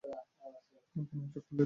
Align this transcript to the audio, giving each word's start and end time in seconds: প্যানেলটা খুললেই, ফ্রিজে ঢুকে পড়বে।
প্যানেলটা 0.03 0.59
খুললেই, 0.65 0.83
ফ্রিজে 0.89 1.17
ঢুকে 1.23 1.39
পড়বে। 1.39 1.59